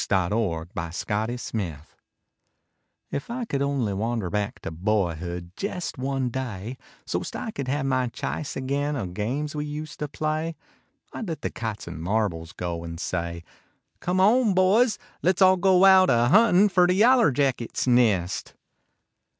THE 0.09 0.15
YALLER 0.15 0.65
JACKETS 0.75 1.53
NEST 1.53 1.87
I 3.13 3.15
f 3.17 3.29
I 3.29 3.45
could 3.45 3.61
only 3.61 3.93
wander 3.93 4.31
back 4.31 4.59
To 4.61 4.71
boyhood 4.71 5.51
jest 5.55 5.99
one 5.99 6.29
day, 6.29 6.75
So 7.05 7.21
st 7.21 7.35
I 7.45 7.51
could 7.51 7.67
have 7.67 7.85
my 7.85 8.07
chice 8.07 8.57
agin 8.57 8.95
Of 8.95 9.13
games 9.13 9.53
we 9.55 9.65
used 9.65 9.99
to 9.99 10.07
play, 10.07 10.55
I 11.13 11.21
d 11.21 11.27
let 11.27 11.41
the 11.43 11.51
kites 11.51 11.87
an 11.87 12.01
marbles 12.01 12.51
go, 12.51 12.83
An 12.83 12.97
say, 12.97 13.43
"Come 13.99 14.19
on 14.19 14.55
boys! 14.55 14.97
let 15.21 15.37
s 15.37 15.41
All 15.43 15.55
go 15.57 15.85
out 15.85 16.09
a 16.09 16.29
huntin 16.29 16.69
fer 16.69 16.87
The 16.87 16.95
yaller 16.95 17.29
jackets 17.29 17.85
nest." 17.85 18.55